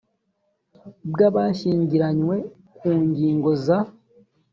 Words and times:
bw’abashyingaranywe 1.11 2.35
ku 2.77 2.87
ngingo 3.07 3.49
za 3.65 3.77